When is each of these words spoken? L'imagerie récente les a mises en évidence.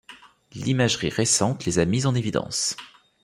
L'imagerie 0.53 1.11
récente 1.11 1.65
les 1.65 1.77
a 1.77 1.85
mises 1.85 2.07
en 2.07 2.15
évidence. 2.15 2.75